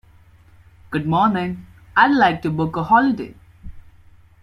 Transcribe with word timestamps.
Good 0.89 1.05
morning, 1.05 1.67
I'd 1.95 2.15
like 2.15 2.41
to 2.41 2.49
book 2.49 2.75
a 2.75 2.81
holiday. 2.85 3.35